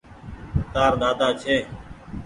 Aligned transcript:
تآر 0.73 0.91
ۮاۮا 0.99 1.29
ڇي۔ 1.41 1.55